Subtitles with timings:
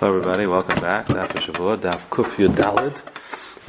[0.00, 1.08] Hello everybody, welcome back.
[1.08, 3.02] Daf Shavua, Daf Kuf Yud Dalid.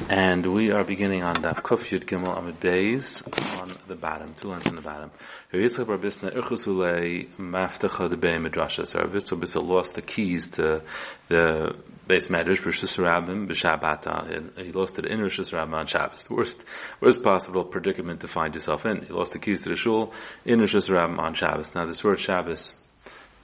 [0.10, 3.24] And we are beginning on Daf Kuf Yud Gimel Amid Beis
[3.60, 5.10] on the bottom, two lines on the bottom.
[5.52, 8.86] Yitzchak Bar Bisna Irchusule Maftecha de Bey Midrasha.
[8.86, 10.84] So Rabbi Bisna lost the keys to
[11.30, 11.76] the
[12.08, 14.64] beis medrash Rishus Rabbim b'Shabbat.
[14.64, 16.30] He lost it in Rishus Rabbim on Shabbos.
[16.30, 16.64] Worst,
[17.02, 19.02] worst possible predicament to find yourself in.
[19.02, 20.14] He lost the keys to the shul
[20.46, 21.74] in Rishus Rabbim on Shabbos.
[21.74, 22.76] Now this word Shabbos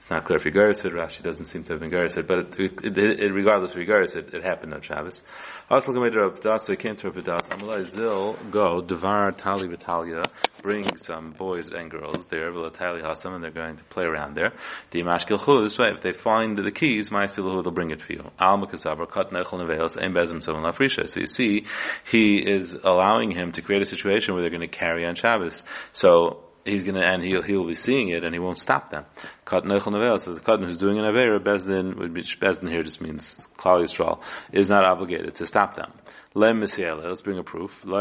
[0.06, 2.84] it's not clear if Yigaris said, Rashi doesn't seem to have been Garis but it,
[2.84, 5.20] it, it, regardless of Yigaris it, it happened on Shabbos.
[5.68, 10.22] Also, so he came to Rabbi Pedas, Amalai Zil, go, Devar Tali Vitalia,
[10.62, 14.52] bring some boys and girls there, Vilatali Hasam, and they're going to play around there.
[14.92, 18.30] The Mashkilchu, this way, if they find the keys, Maisilahu, they'll bring it for you.
[18.38, 21.08] Al Makasabra, Kat Nechel Neveos, Ein Bezim Lafrisha.
[21.08, 21.66] So you see,
[22.08, 25.64] he is allowing him to create a situation where they're going to carry on Shabbos.
[25.92, 29.04] So, he's gonna, and he'll, he'll be seeing it and he won't stop them.
[29.46, 32.82] Katan Echel Nevel says the Katan who's doing an Avera, Bezdin, would be, Bezdin here
[32.82, 34.20] just means Klal Yisrael,
[34.52, 35.92] is not obligated to stop them.
[36.34, 37.72] Lem let's bring a proof.
[37.82, 37.92] You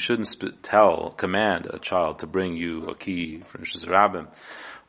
[0.00, 4.26] shouldn't tell, command a child to bring you a key for Rabbim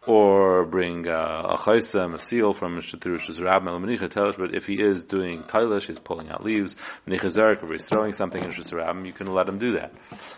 [0.08, 4.76] or bring uh, a chaysem, a seal from Shatirush's Rabbi Menicha tells, but if he
[4.76, 6.76] is doing tailish, he's pulling out leaves,
[7.08, 9.94] Menicha Zarek, or he's throwing something in Rabbi, you can let him do that.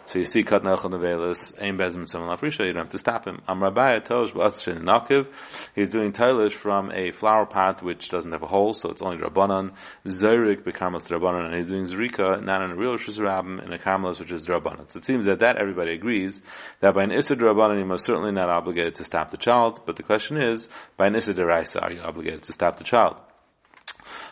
[0.05, 3.25] So you see Kat Nelchon Nevelis, Ein Bezim Someone Lafrisha, you don't have to stop
[3.25, 3.41] him.
[3.47, 5.27] Am Rabbi tells, B'asashin Nakiv,
[5.75, 9.17] he's doing tailish from a flower pot which doesn't have a hole, so it's only
[9.17, 9.73] Rabbanan,
[10.05, 13.77] Zarik bekarmas Rabbanan, and he's doing Zrika, not in a real Shus Rabbi, in a
[13.77, 14.91] karmelis which is Rabbanan.
[14.91, 16.41] So it seems that that everybody agrees,
[16.79, 19.85] that by an Issa Rabbanan, he most certainly not obligated to stop the child, child,
[19.85, 23.15] but the question is, by Nisa Deraisa, are you obligated to stop the child?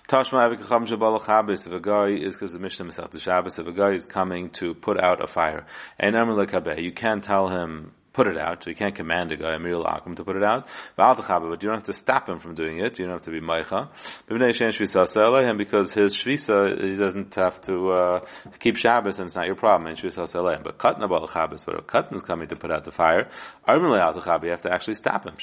[0.07, 0.39] Tashma
[1.65, 4.75] if a guy is because the Mishnah the Shabbos, if a guy is coming to
[4.75, 5.65] put out a fire,
[5.99, 6.15] and
[6.83, 8.63] you can't tell him put it out.
[8.63, 10.66] So you can't command a guy, Amir Lakum, to put it out.
[10.95, 11.19] But
[11.61, 12.97] you don't have to stop him from doing it.
[12.97, 13.89] You don't have to be Maicha.
[14.30, 18.19] And because his Shvisa, he doesn't have to uh,
[18.59, 19.94] keep Shabbos and it's not your problem.
[19.94, 23.29] But Katna Bal Shabbos, but if is coming to put out the fire,
[23.67, 25.35] you have to actually stop him.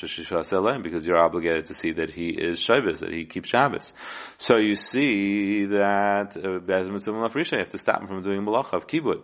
[0.82, 3.92] Because you're obligated to see that he is Shabbos, that he keeps Shabbos.
[4.38, 9.22] So you see that uh, you have to stop him from doing Malacha of Kibbut.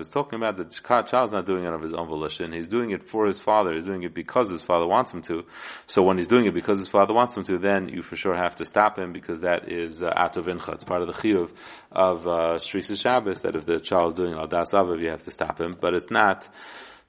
[0.00, 0.64] It's talking about the
[1.06, 2.52] child child's not doing it of his own volition.
[2.52, 3.74] He's doing it for his father.
[3.74, 5.44] He's doing it because his father wants him to.
[5.86, 8.34] So when he's doing it because his father wants him to, then you for sure
[8.34, 10.74] have to stop him because that is uh, incha.
[10.74, 11.50] It's part of the chiyuv
[11.92, 15.22] of uh, Shris Shabbos that if the child is doing al das aviv, you have
[15.22, 15.74] to stop him.
[15.78, 16.48] But it's not.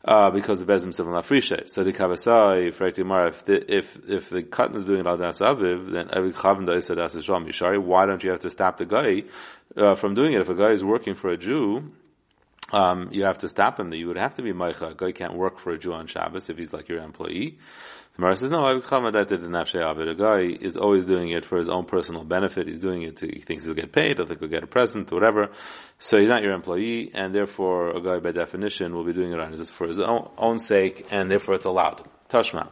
[0.04, 1.70] Uh, because of Bezim Seven Lafrisha.
[1.70, 5.42] So the Kavasai, Frekti Mar, if the, if, if the Katan is doing Al Das
[5.42, 9.22] Aviv, then every Chavim Da Isa Yishari, why don't you have to stop the guy,
[9.78, 10.42] uh, from doing it?
[10.42, 11.92] If a guy is working for a Jew,
[12.72, 13.90] um, you have to stop him.
[13.90, 14.92] That you would have to be meicha.
[14.92, 17.58] A guy can't work for a Jew on Shabbos if he's like your employee.
[18.16, 22.26] The Mara says, no, I A guy is always doing it for his own personal
[22.26, 22.68] benefit.
[22.68, 25.12] He's doing it to, he thinks he'll get paid, or think he'll get a present,
[25.14, 25.52] or whatever.
[26.00, 29.40] So he's not your employee, and therefore a guy by definition will be doing it
[29.40, 32.06] on his, for his own, own sake, and therefore it's allowed.
[32.30, 32.70] Tashma.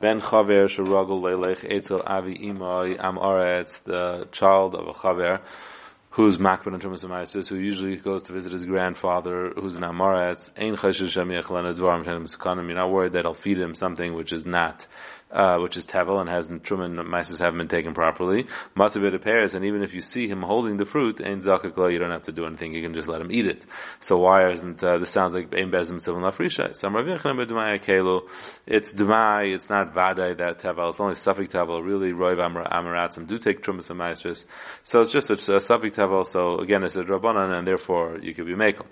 [0.00, 5.40] Ben chaver shuragul leilech etel avi imai am the child of a chaver,
[6.10, 6.38] who's
[6.74, 10.76] in terms of Maisis, who usually goes to visit his grandfather, who's an Amaretz, Ein
[10.76, 14.44] Cheshish Shem Yechlan Advarim Shem You're not worried that I'll feed him something which is
[14.44, 14.86] not
[15.32, 18.46] uh, which is tevel and hasn't truman mices haven't been taken properly.
[18.76, 22.10] Matzah Paris, and even if you see him holding the fruit, ain't zakakla, you don't
[22.10, 22.74] have to do anything.
[22.74, 23.64] You can just let him eat it.
[24.00, 26.76] So why isn't uh, this sounds like ein bezim tivon lafrisha?
[26.76, 28.22] Some Rav Yechon b'dumai kelu.
[28.66, 29.54] It's dumai.
[29.54, 30.90] It's not vaday that tevel.
[30.90, 31.84] It's only suffik tevel.
[31.84, 34.44] Really, roiv amaratzim do take trumas and maestris.
[34.84, 36.26] So it's just a, a suffik tevel.
[36.26, 38.86] So again, it's a drabanan, and therefore you could be makel.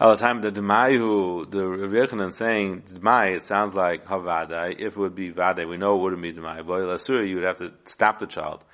[0.00, 4.74] All the time the Demayu, the Revichanan saying Demai, it sounds like Havadai.
[4.76, 6.66] If it would be Vadai, we know it wouldn't be Demai.
[6.66, 8.64] But Lasura, you would have to stop the child.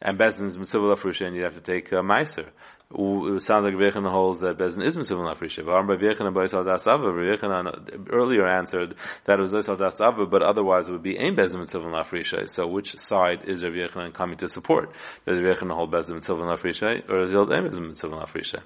[0.00, 2.50] And Bezdin's Mitzvah Frusha, you'd have to take a Meiser
[2.90, 5.62] it sounds like Rechanan holds that Bezin is Mitzvah Lafrisha.
[5.62, 8.94] Rechanan earlier answered
[9.26, 12.48] that it was Oisal Das Ava, but otherwise it would be Ein Bezin Mitzvah Lafrisha.
[12.48, 14.90] So which side is Rav coming to support?
[15.26, 18.62] Does Rav Yechanan hold Bezin Mitzvah Lafrisha, or is he hold Ein Bezin Mitzvah Lafrisha?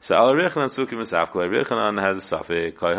[0.00, 2.94] So Al Rechanan Sukim Misafkele, Rechanan has a suffix, Kai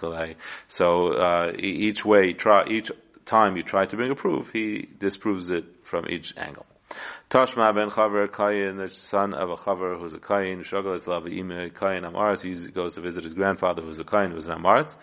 [0.00, 0.34] Kai.
[0.68, 2.90] So, uh, each way, try, each
[3.26, 6.66] time you try to bring a proof, he disproves it from each angle.
[7.30, 11.28] Tashma ben Chaver Kayin, the son of a Chaver who's a Kayin, Shogol is Lava
[11.28, 14.96] Ime Kayin Amaretz, he goes to visit his grandfather who's a Kayin, who's an Amaretz.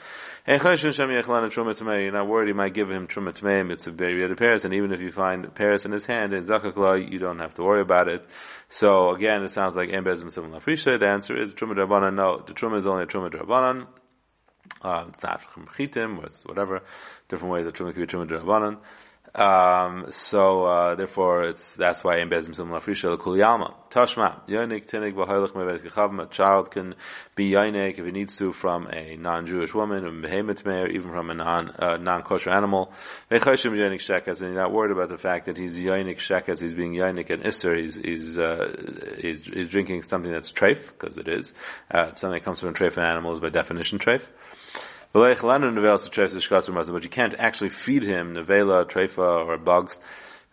[0.48, 3.70] And Chayshun Shem Yechlan Truma Tmei, you're not worried he might give him Truma Tmei,
[3.72, 7.12] it's a other Paris, and even if you find Paris in his hand in Zakakla,
[7.12, 8.26] you don't have to worry about it.
[8.70, 12.54] So again, it sounds like Embez Mitzvah Lafrisha, the answer is Truma Drabanan, no, the
[12.54, 13.86] Truma is only a Truma Drabanan,
[14.82, 15.42] Uh, it's not
[15.78, 16.82] chitim, whatever,
[17.30, 18.78] different ways of truma kibbutz truma drabanan.
[19.36, 23.18] Um, so uh, therefore, it's that's why in bezim lafrisha
[23.92, 26.24] tashma yonik meves gechavim.
[26.24, 26.96] A child can
[27.36, 31.30] be yonik if he needs to from a non-Jewish woman, a behemoth mayor, even from
[31.32, 32.94] a non uh, non-kosher animal.
[33.30, 36.62] Vechayshim yonik shekas, and you're not worried about the fact that he's yonik shekas.
[36.62, 37.76] He's being yonik and ister.
[37.76, 41.52] He's he's, uh, he's he's drinking something that's treif because it is
[41.92, 44.24] uh, something that comes from treif animal is by definition treif.
[45.16, 49.98] But you can't actually feed him nevela, trefa, or bugs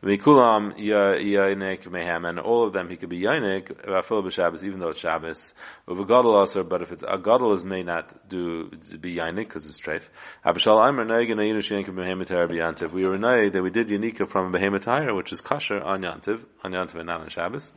[0.03, 4.89] Mikulam Yainik Mehem, and all of them he could be Yainik, Rafil B'Shabbos, even though
[4.89, 5.53] it's Shabbos.
[5.87, 8.69] Uvagadol also, but if it's a Gadol is may not do
[9.01, 10.03] be Yainik because it's treif.
[10.45, 12.93] Abba Shaul Aimer Naig and Ayinu Shenik Behemoth Yantiv.
[12.93, 16.45] We were Naig that we did Yanika from a Behemoth which is kosher on Yantiv,
[16.65, 17.71] on Yantiv and not on Shabbos.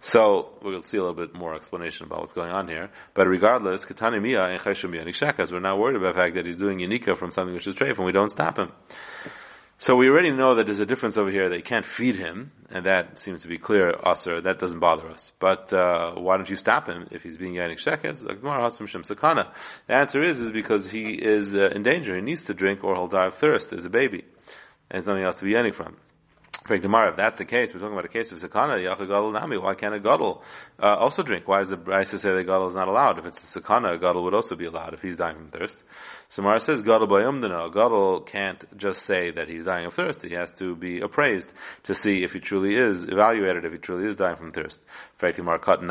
[0.00, 2.90] So we'll see a little bit more explanation about what's going on here.
[3.14, 6.46] But regardless, Katani Mia and Cheshim Yanik Shakas, we're not worried about the fact that
[6.46, 8.70] he's doing Yanika from something which is treif and we don't stop him.
[9.78, 11.48] So we already know that there's a difference over here.
[11.48, 14.40] They can't feed him, and that seems to be clear, Aser.
[14.40, 15.32] That doesn't bother us.
[15.40, 18.22] But uh, why don't you stop him if he's being Yanik Shekes?
[19.86, 22.14] The answer is is because he is uh, in danger.
[22.14, 24.24] He needs to drink, or he'll die of thirst as a baby,
[24.90, 25.96] and there's nothing else to be Yanik from.
[26.66, 29.58] For Gemara, if that's the case, we're talking about a case of sakana, yacha nami.
[29.58, 30.42] Why can't a gadol
[30.82, 31.46] uh, also drink?
[31.46, 33.18] Why is the Brisa say that gadol is not allowed?
[33.18, 35.74] If it's a sakana, a gadol would also be allowed if he's dying from thirst.
[36.30, 37.72] So Mara says, Gadol bayumdana.
[37.72, 40.22] Gadol can't just say that he's dying of thirst.
[40.22, 41.52] He has to be appraised
[41.84, 44.78] to see if he truly is, evaluated if he truly is dying from thirst.
[45.32, 45.90] Frankly, cotton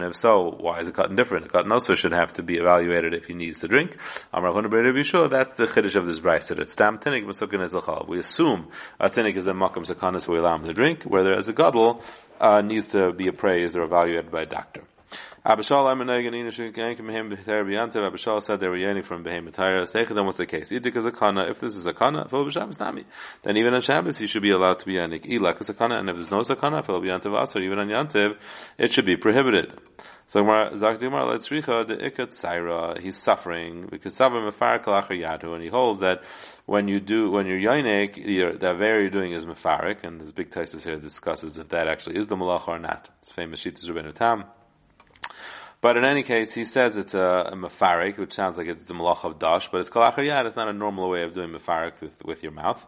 [0.00, 1.44] If so, why is a cotton different?
[1.44, 3.98] A cotton also should have to be evaluated if he needs to drink.
[4.32, 4.54] Amar
[5.04, 7.74] Sure, that's the chiddush of this brayse that it's dam tinik masukin is.
[8.08, 8.68] We assume
[8.98, 12.02] a tinik is a makam sakanis, we allow him to drink, whereas a gadol
[12.40, 14.84] uh, needs to be appraised or evaluated by a doctor.
[15.44, 18.10] Abba Shaul Amenegan Yankim Behem Beher Biyantev.
[18.10, 19.84] Abishal said they were yearning from Behem Betayra.
[20.14, 20.68] Them what's the case?
[20.70, 21.42] Idik is a kana.
[21.50, 23.04] If this is a kana, Nami.
[23.42, 25.26] Then even on Shabbos he should be allowed to be Yanik.
[25.26, 26.82] Ilak is a kana, and if there's no sakana,
[27.62, 28.36] even on Yantev,
[28.78, 29.78] it should be prohibited.
[30.28, 33.00] So Zakdimar let's richa the ikat saira.
[33.00, 36.22] He's suffering because savar mefar kalachar yadu, and he holds that
[36.66, 40.50] when you do when you're yonik, the very you're doing is mefarik, and this big
[40.50, 43.08] Taisus here discusses if that actually is the malach or not.
[43.22, 44.44] It's famous Shitas Rabbeinu Tam.
[45.84, 48.94] But in any case, he says it's a, a mafarik, which sounds like it's the
[48.94, 52.12] malach of dash, but it's kalachar It's not a normal way of doing mafarik with,
[52.24, 52.80] with your mouth.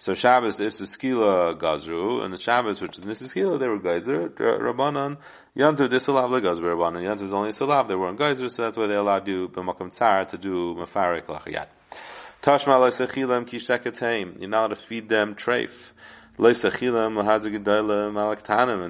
[0.00, 3.68] So Shabbos, this is skila gazru, and the Shabbos, which is this is skila, they
[3.68, 5.16] were geyser, rabbanon,
[5.56, 8.96] yantiv disalav legazru rabbanon, yantiv is only salav, they weren't geyser, so that's why they
[8.96, 11.68] allowed you b'makam tzar to do mafarik kalachar
[12.42, 13.60] Tashma lo sechilam ki
[14.38, 15.70] You're not allowed to feed them treif
[16.38, 16.46] and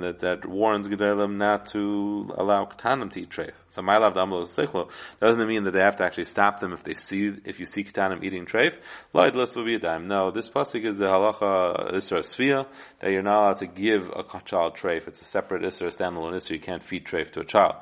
[0.04, 3.52] that, that warns Gedalim not to allow Ketanim to eat treif.
[3.72, 4.90] So my love Amlo Sechlo
[5.20, 7.82] doesn't mean that they have to actually stop them if they see if you see
[7.82, 8.76] Ketanim eating treif.
[9.12, 10.06] Light list will be a dime.
[10.06, 12.66] No, this pasuk is the halacha Isra Sfia
[13.00, 15.08] that you're not allowed to give a child treif.
[15.08, 16.50] It's a separate Isra standalone Isra.
[16.50, 17.74] You can't feed treif to a child.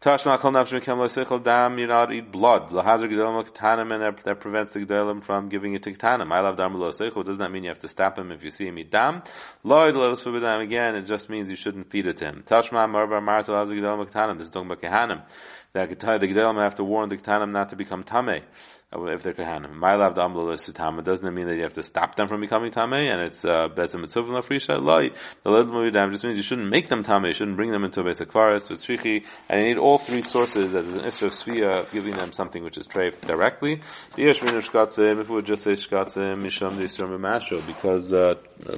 [0.00, 2.70] Tashma kol nafshim kem loisichel dam, you're not eat blood.
[2.70, 6.30] Lahazar gedolim ktanim, and that, that prevents the gedolim from giving it to ktanim.
[6.30, 8.68] I love dam loisichel, does not mean you have to stop him if you see
[8.68, 9.24] him eat dam.
[9.64, 12.44] Loid lois dam again, it just means you shouldn't feed it to him.
[12.48, 15.24] Tashma marva marta lahazar gedolim ktanim, this is talking about kehanim.
[15.72, 18.44] That the gedolim have to warn the ktanim not to become tameh
[18.90, 19.74] if they're kahanim.
[19.74, 23.12] My love the amla doesn't mean that you have to stop them from becoming tamei,
[23.12, 25.10] and it's uh, bezim mitzvah lafrisha loi.
[25.44, 28.04] The ledl just means you shouldn't make them tamei, you shouldn't bring them into a
[28.04, 31.92] basic forest with trichi, and you need all three sources that is an isra svia
[31.92, 33.82] giving them something which is treif directly.
[34.16, 36.78] If it would just say shkatzim misham
[37.18, 38.34] masho because uh,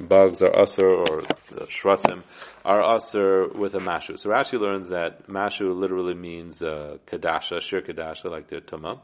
[0.09, 2.25] bugs are usher or uh, shratzim
[2.65, 4.19] are usher with a mashu.
[4.19, 9.01] So Rashi learns that mashu literally means uh, kadasha, shir kadasha, like their tumah.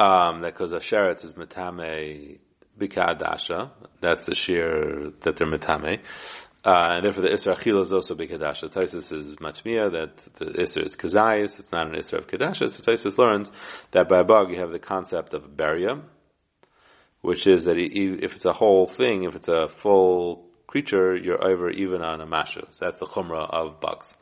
[0.00, 2.38] Um, that because a is metame
[2.78, 3.70] bikadasha.
[4.00, 6.00] That's the shear that they're metame.
[6.64, 8.68] Uh, and therefore the Isra Achila is also Bikadasha.
[8.68, 12.70] Taisus is Matmiya, that the Isra is Kazayas, it's not an Isra of Kadasha.
[12.70, 13.52] So Taisus learns
[13.92, 16.02] that by bug you have the concept of Beria,
[17.20, 21.70] which is that if it's a whole thing, if it's a full creature, you're over
[21.70, 22.62] even on a mashu.
[22.70, 24.14] So that's the chumrah of bugs.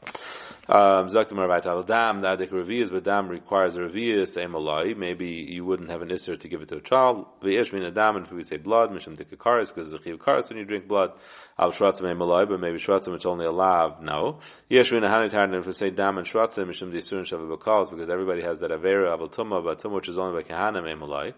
[0.69, 4.97] Um, Dam, the Adik Revius, but Dam requires a Revius, Emalai.
[4.97, 7.27] Maybe you wouldn't have an Isser to give it to a child.
[7.43, 10.49] V'yesh min Adam, and if we say blood, Misham Dikakaris, because it's a Chiv Karis
[10.49, 11.13] when you drink blood.
[11.59, 14.41] Al Shratzim Emalai, but maybe Shratzim it's only a lav, no.
[14.69, 17.91] Yesh min Hanitar, and if we say Dam and Shratzim, Misham Disur and Shavah Bakals,
[17.91, 21.35] because everybody has that Avera, Aval Tumma, but Tumma which is only by Kahanim Emalai.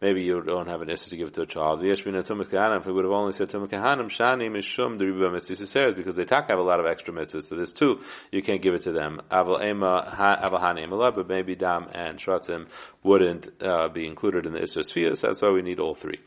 [0.00, 1.84] Maybe you don't have an issa to give it to a child.
[1.84, 6.48] If we would have only said Tumah Kahanim, Shani Mishum Deriba Mitzvah because they talk
[6.48, 7.44] have a lot of extra mitzvahs.
[7.44, 8.00] So there's two,
[8.30, 9.20] you can't give it to them.
[9.32, 12.66] Ema, but maybe Dam and Shratzim
[13.02, 15.20] wouldn't uh, be included in the Isser Spheres.
[15.20, 16.20] That's why we need all three.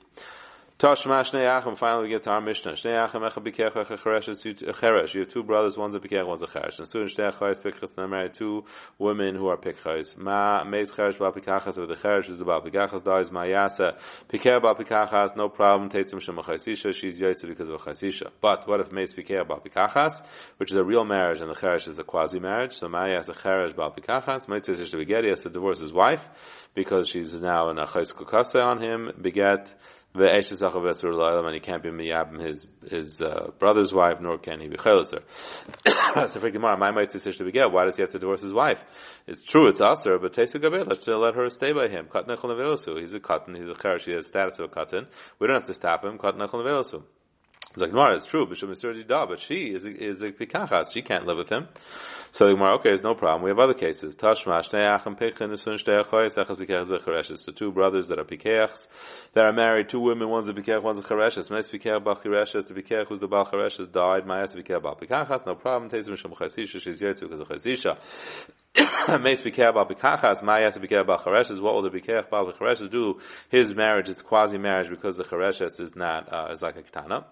[0.80, 2.72] Tashma Shnei Achim, finally we get to our Mishnah.
[2.72, 6.42] Shnei Achim, Echa Bikech, Echa uh, Cheresh, You have two brothers, one's a Bikech, one's
[6.42, 6.80] a Cheresh.
[6.80, 8.64] And soon Shnei Achayis Pikchas, they married two
[8.98, 10.18] women who are Pikchais.
[10.18, 13.98] Ma, Meis Cheresh, Bal Pikachas, of the Cheresh, who's the Bal Pikachas, dies, Ma Yasa,
[14.32, 18.30] Pikech Bal Pikachas, no problem, Teitzim Shem Chaisisha, she's Yaitza because of Chaisisha.
[18.40, 20.22] But what if Meis Pikech Bal Pikachas,
[20.56, 23.76] which is a real marriage, and the Cheresh is a quasi-marriage, so Ma Yasa Cheresh
[23.76, 26.26] Bal Pikachas, Meis Yish Beget, has to divorce his wife,
[26.74, 29.74] because she's now in a Chais Kukase on him, Beget,
[30.14, 34.76] the and he can't be miyabim his his uh, brother's wife, nor can he be
[34.76, 35.22] cheloser.
[36.30, 37.72] so for Gemara, my might say to begin.
[37.72, 38.80] Why does he have to divorce his wife?
[39.28, 42.08] It's true, it's aser, but Tesa Gabel, let's let her stay by him.
[42.12, 45.06] He's a katan, he's a cherish, he has status of a katan.
[45.38, 46.20] We don't have to stop him.
[46.22, 46.94] It's
[47.78, 50.92] like Gemara, it's true, but she is is a pikachas.
[50.92, 51.68] She can't live with him.
[52.32, 53.44] So the Gemara, okay, it's no problem.
[53.44, 54.16] We have other cases.
[54.16, 54.64] Tashma,
[57.46, 58.88] The two brothers that are pikachs,
[59.34, 61.52] that are married, two women, one's a pikach, one's a chareshes.
[61.52, 65.46] Mes pikach bal chareshes, the pikach who's the bal chareshes died, mayas pikach bal pikachas,
[65.46, 65.92] no problem.
[65.92, 67.98] Tezim shem chasisha, she's yetzu because of chasisha.
[69.22, 71.62] Mes pikach bal pikachas, mayas pikach bal chareshes.
[71.62, 73.20] What will the pikach bal chareshes do?
[73.50, 77.26] His marriage is quasi-marriage because the chareshes is not, uh, is like a ketana.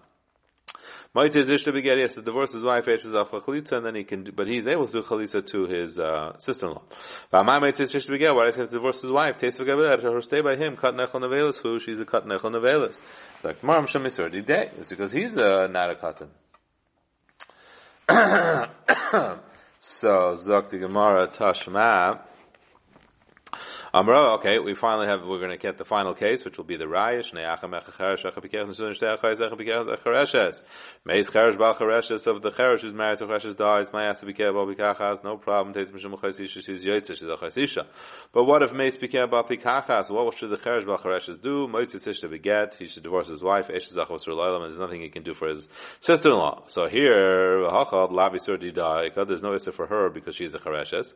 [0.66, 3.94] Moitz is to be get yes to divorce his wife Eshes off chalitza and then
[3.94, 6.82] he can do, but he's able to do chalitza to his uh, sister-in-law.
[7.30, 9.38] Why does he have to divorce his wife?
[9.38, 12.98] Taste her stay by him cut nechol nevelis who she's a cut nechol nevelis.
[13.42, 16.28] Like Maram Shamisur day it's because he's uh, not a cotton.
[19.80, 22.22] so Zok the Gemara Tashma.
[23.94, 26.76] Amra, okay, we finally have, we're going to get the final case, which will be
[26.76, 30.62] the Raya, Shnei Acham Echacheresh, Echapikech, Nesun Shtei Achayz, Echareshes.
[31.06, 34.66] Meis Cheresh Bal Chereshes, of the Cheresh who's married to Chereshes dies, Mayas Bikech Bal
[34.66, 37.86] Bikachas, no problem, Teis Mishum Chaysisha, she's Yoitze, she's a Chaysisha.
[38.32, 41.66] But what if Meis Bikech Bal Bikachas, what should the Cheresh Bal Chereshes do?
[41.66, 45.08] Moitzis to beget, he should divorce his wife, Esh Zachos Rulaylam, and there's nothing he
[45.08, 45.66] can do for his
[46.00, 46.64] sister-in-law.
[46.68, 51.14] So here, Hachad, Lavi Sur Didaika, there's no Issa for her because she's a Chereshes.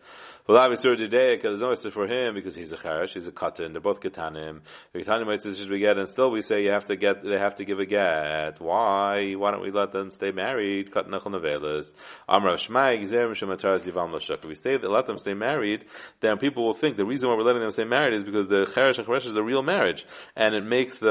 [0.48, 3.72] Lavi Sur Didaika, there's no Issa for him because he's a cheresh, he's a katan,
[3.72, 4.60] they're both katanim.
[4.92, 7.38] The katanim might say we get, and still we say you have to get, they
[7.38, 8.60] have to give a get.
[8.60, 9.34] Why?
[9.34, 10.90] Why don't we let them stay married?
[10.92, 11.92] Katan nechol nevelas.
[12.28, 14.38] Amrav shmai gzerim shemataras yivam l'shuk.
[14.38, 15.84] If we stay, let them stay married,
[16.20, 18.64] then people will think the reason why we're letting them stay married is because the
[18.66, 21.10] cheresh and cheresh is a real marriage, and it makes the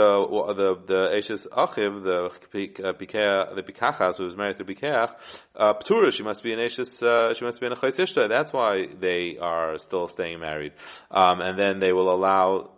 [0.56, 5.14] the the eshes achiv the pikach the pikachas who is married to pikach
[5.56, 6.12] uh, ptura.
[6.12, 7.04] She must be an eshes.
[7.04, 10.74] Uh, she must be an a That's why they are still staying married,
[11.10, 12.70] um, and then they will allow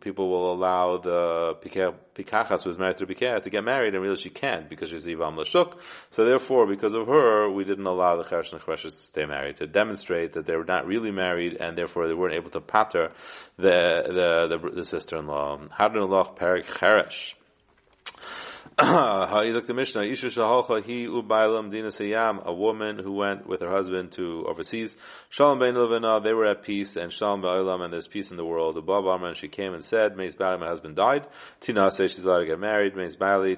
[0.00, 4.16] people will allow the pikachas who is married to Pikach to get married, and really
[4.16, 5.78] she can't because she's Ivam Lashuk.
[6.10, 9.56] So therefore, because of her, we didn't allow the Cheresh and Cheresh to stay married
[9.56, 13.12] to demonstrate that they were not really married, and therefore they weren't able to patter
[13.56, 15.60] the the, the, the sister-in-law.
[15.76, 17.34] Hadron Allah Perik Cheresh.
[19.66, 20.14] the Mishnah, he
[21.70, 21.90] dina
[22.44, 24.96] a woman who went with her husband to overseas.
[25.30, 28.44] Shalom ben Levina, they were at peace, and Shalom ba'ilam, and there's peace in the
[28.44, 28.76] world.
[28.76, 31.26] Above Amr, and she came and said, Meis Bali, my husband died.
[31.60, 32.96] Tina says she's allowed to get married.
[32.96, 33.56] Meis Bali,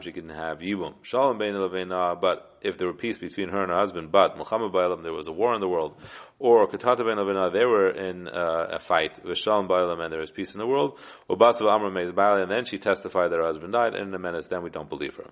[0.00, 0.94] she can have Yibum.
[1.02, 4.72] Shalom ben Levina, but if there were peace between her and her husband, but Mulchama
[4.72, 5.94] Bailam, there was a war in the world,
[6.38, 10.20] or Katata ben Avina, they were in uh, a fight with Shalom Bailam and there
[10.20, 13.44] was peace in the world, Ubasav Amr Meiz Bali, and then she testified that her
[13.44, 15.30] husband died, and in a menace, then we don't believe her.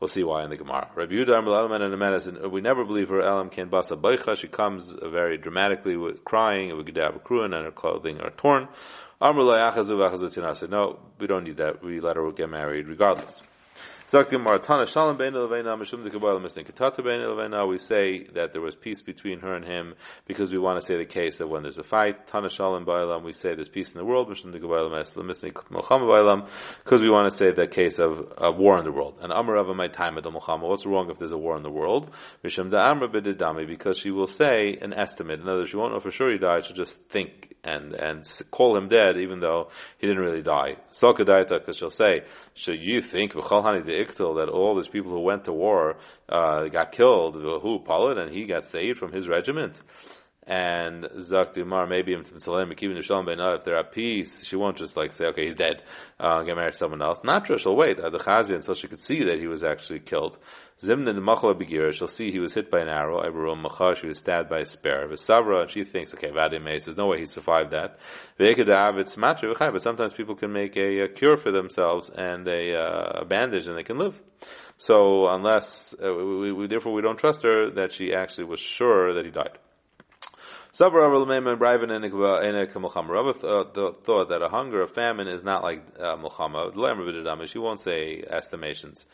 [0.00, 0.90] We'll see why in the Gemara.
[0.94, 4.00] Rabbi Yudah Amr Elam in a menace, and we never believe her, Elam Ken Basa
[4.00, 8.68] Baicha, she comes very dramatically with crying, with Gedab Kruin, and her clothing are torn.
[9.22, 9.44] Amr
[10.68, 11.82] No, we don't need that.
[11.84, 13.42] We let her get married regardless.
[14.12, 14.26] We say
[18.34, 19.94] that there was peace between her and him
[20.26, 23.22] because we want to say the case that when there's a fight, Tana Shalom Bailam,
[23.22, 24.44] we say there's peace in the world, because
[27.00, 29.18] we want to say the case of a war in the world.
[29.20, 32.10] And Amar my time at the what's wrong if there's a war in the world?
[32.42, 35.38] Because she will say an estimate.
[35.38, 38.24] In other words, she won't know for sure he died, she'll just think and, and
[38.50, 40.76] call him dead even though he didn't really die.
[41.00, 42.22] Because she'll say,
[42.54, 43.34] should you think
[44.34, 45.96] that all these people who went to war
[46.28, 49.80] uh, got killed, who Paulin, and he got saved from his regiment.
[50.50, 55.54] And Zak Dumar, maybe if they're at peace, she won't just like say, okay, he's
[55.54, 55.84] dead,
[56.18, 57.22] uh, get married to someone else.
[57.22, 60.00] Not true, she'll wait, uh, the Chazia, until she could see that he was actually
[60.00, 60.38] killed.
[60.82, 64.08] Zimna the Machla Begira, she'll see he was hit by an arrow, Ibarum Machar, she
[64.08, 65.06] was stabbed by a spear.
[65.10, 68.00] Savra, and she thinks, okay, Vadim there's no way he survived that.
[68.36, 73.68] But sometimes people can make a, a cure for themselves and a, uh, a bandage
[73.68, 74.20] and they can live.
[74.78, 79.14] So unless, uh, we, we, therefore we don't trust her that she actually was sure
[79.14, 79.56] that he died.
[80.72, 81.24] Sabra
[83.34, 87.48] thought that a hunger, a famine is not like uh, mulchama.
[87.48, 89.06] She won't say estimations.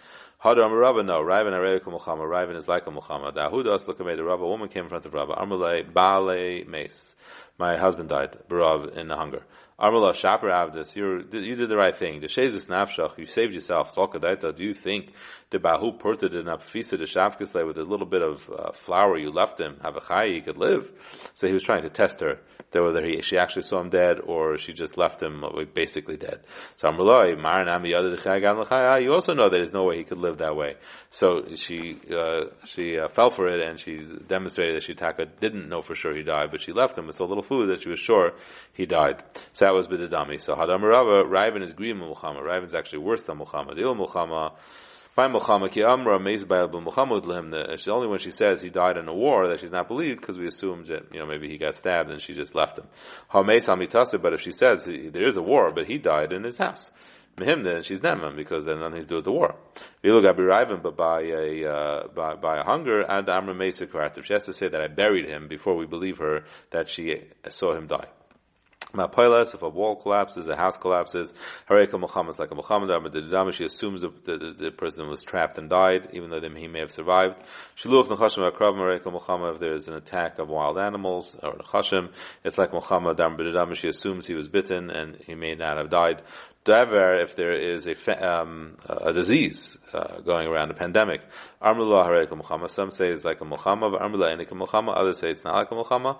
[0.44, 1.22] Hadar Rava, no.
[1.22, 2.28] Raven Arevik Mulchama.
[2.28, 3.34] Raven is like a Mulchama.
[3.34, 4.44] Dahudas look at the Rava.
[4.44, 5.32] A woman came in front of Rava.
[5.32, 7.16] Amrle Bale Mace.
[7.58, 8.36] My husband died.
[8.94, 9.42] In the hunger.
[9.78, 11.22] Armala Shaper Avdis, you
[11.54, 12.20] did the right thing.
[12.20, 13.94] The Shezus Nafshach, you saved yourself.
[13.94, 15.12] Do you think
[15.50, 19.16] the Bahu Purta did not fisa the Shavkisle with a little bit of uh, flour
[19.16, 20.90] you left him, have a chai, he could live?
[21.34, 22.40] So he was trying to test her,
[22.72, 26.16] that whether he, she actually saw him dead or she just left him uh, basically
[26.16, 26.40] dead.
[26.76, 27.30] So Armala,
[29.02, 30.74] you also know that there's no way he could live that way.
[31.10, 35.68] So she, uh, she uh, fell for it and she demonstrated that she taka didn't
[35.68, 37.88] know for sure he died, but she left him with so little food that she
[37.88, 38.32] was sure
[38.72, 39.22] he died.
[39.52, 40.40] So that was bidadami.
[40.40, 42.42] So Hadam Rava, Raven is green Mulchama.
[42.42, 44.54] Raven is actually worse than amazed by Mulchama.
[45.18, 45.38] It's
[47.88, 50.46] only when she says he died in a war that she's not believed because we
[50.46, 52.86] assumed that you know maybe he got stabbed and she just left him.
[53.32, 53.48] But
[54.34, 56.90] if she says there is a war, but he died in his house.
[57.40, 59.56] Him then she's Neman because then nothing to do with the war.
[60.02, 63.86] Vilu Gabi but by a uh, by, by a hunger and Amra Mesa
[64.22, 67.74] She has to say that I buried him before we believe her that she saw
[67.74, 68.08] him die.
[68.92, 71.34] Mapilas, if a wall collapses, a house collapses,
[71.68, 75.68] Hareka Mulchama is like a Mulchama, she assumes the, the, the, person was trapped and
[75.68, 77.34] died, even though he may have survived.
[77.76, 82.10] Shiluch Nechashim Akrav Hareka Mulchama, if there's an attack of wild animals, or Nechashim,
[82.44, 86.22] it's like Mulchama, she assumes he was bitten and he may not have died.
[86.66, 91.20] Davar, if there is a, um, a disease uh, going around, a pandemic,
[91.62, 96.18] some say it's like a Mulchama, others say it's not like a Mulchama.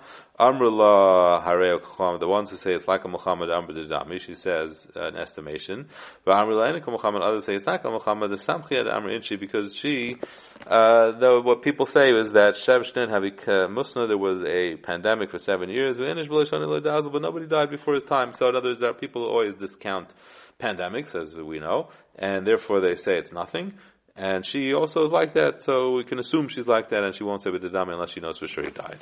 [2.19, 5.89] The ones who say it's like a Mulchama, Amr she says an estimation.
[6.23, 10.15] But others say it's not like a Mulchama, the Samchiyat Amr Inchi, because she,
[10.65, 14.75] uh, though what people say is that Shev Shnin Havik uh, Musna, there was a
[14.77, 18.31] pandemic for seven years, but nobody died before his time.
[18.31, 20.13] So in other words, there are people who always discount
[20.59, 23.73] pandemics, as we know, and therefore they say it's nothing.
[24.15, 27.23] And she also is like that, so we can assume she's like that, and she
[27.23, 28.97] won't say b'dadami unless she knows for sure he died.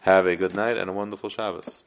[0.00, 1.82] Have a good night and a wonderful Shabbos.